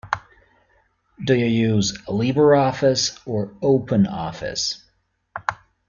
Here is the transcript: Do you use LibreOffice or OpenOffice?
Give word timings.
Do 1.23 1.35
you 1.37 1.45
use 1.45 1.95
LibreOffice 2.07 3.19
or 3.27 3.49
OpenOffice? 3.61 4.81